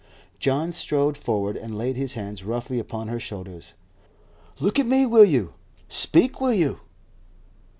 John 0.39 0.71
strode 0.71 1.15
forward 1.15 1.55
and 1.55 1.77
laid 1.77 1.95
his 1.95 2.15
hands 2.15 2.43
roughly 2.43 2.79
upon 2.79 3.07
her 3.07 3.19
shoulders. 3.19 3.75
'Look 4.59 4.79
at 4.79 4.87
me, 4.87 5.05
will 5.05 5.25
you? 5.25 5.53
Speak, 5.89 6.41
will 6.41 6.53
you? 6.55 6.79